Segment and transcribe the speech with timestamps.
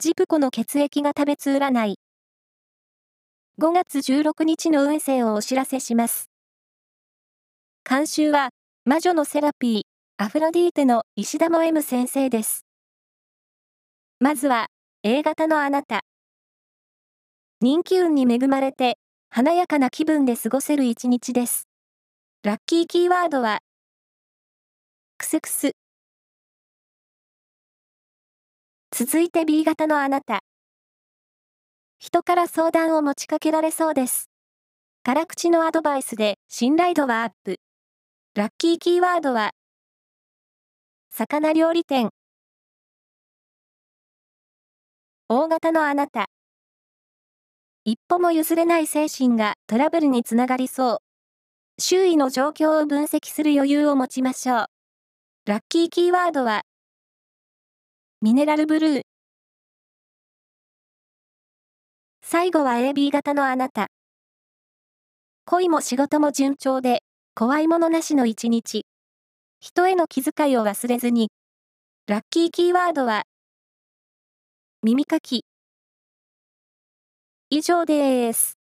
[0.00, 1.98] ジプコの血液が食べつ占い。
[3.60, 6.30] 5月16日の運勢をお知らせします。
[7.86, 8.48] 監修は、
[8.86, 9.82] 魔女のセラピー、
[10.16, 12.64] アフロディーテの石田も M 先生です。
[14.20, 14.68] まずは、
[15.02, 16.00] A 型のあなた。
[17.60, 18.96] 人気運に恵まれて、
[19.28, 21.68] 華やかな気分で過ごせる一日です。
[22.42, 23.58] ラッキーキーワードは、
[25.18, 25.72] クスクス。
[28.92, 30.40] 続いて B 型のあなた。
[31.98, 34.30] 人から相談を持ちかけられそうです。
[35.04, 37.58] 辛口のアドバイスで信頼度はアップ。
[38.34, 39.52] ラッキーキーワードは、
[41.10, 42.10] 魚料理店。
[45.28, 46.26] 大型のあなた。
[47.84, 50.98] 一歩も譲れない精神がトラブルにつながりそう。
[51.80, 54.66] 周囲の状況を分析する余裕を持ちましょう。
[55.46, 56.62] ラッキーキーワードは、
[58.22, 59.00] ミネラルブルー。
[62.20, 63.86] 最後は AB 型のあなた。
[65.46, 67.02] 恋も仕事も順調で、
[67.34, 68.84] 怖いものなしの一日。
[69.58, 71.30] 人への気遣いを忘れずに。
[72.08, 73.22] ラッキーキーワードは、
[74.82, 75.46] 耳かき。
[77.48, 78.59] 以上です。